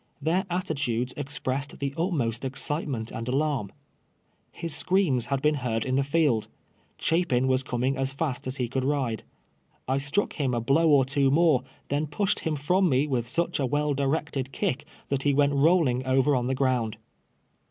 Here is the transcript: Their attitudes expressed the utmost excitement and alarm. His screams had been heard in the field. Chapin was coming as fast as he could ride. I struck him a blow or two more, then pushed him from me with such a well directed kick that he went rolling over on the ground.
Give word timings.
Their 0.19 0.47
attitudes 0.49 1.13
expressed 1.15 1.77
the 1.77 1.93
utmost 1.95 2.43
excitement 2.43 3.11
and 3.11 3.27
alarm. 3.27 3.71
His 4.51 4.75
screams 4.75 5.27
had 5.27 5.43
been 5.43 5.53
heard 5.61 5.85
in 5.85 5.95
the 5.95 6.03
field. 6.03 6.47
Chapin 6.97 7.47
was 7.47 7.61
coming 7.61 7.97
as 7.97 8.11
fast 8.11 8.47
as 8.47 8.55
he 8.57 8.67
could 8.67 8.83
ride. 8.83 9.21
I 9.87 9.99
struck 9.99 10.33
him 10.33 10.55
a 10.55 10.59
blow 10.59 10.89
or 10.89 11.05
two 11.05 11.29
more, 11.29 11.61
then 11.89 12.07
pushed 12.07 12.39
him 12.39 12.55
from 12.55 12.89
me 12.89 13.05
with 13.05 13.29
such 13.29 13.59
a 13.59 13.67
well 13.67 13.93
directed 13.93 14.51
kick 14.51 14.85
that 15.09 15.21
he 15.21 15.35
went 15.35 15.53
rolling 15.53 16.03
over 16.03 16.35
on 16.35 16.47
the 16.47 16.55
ground. 16.55 16.97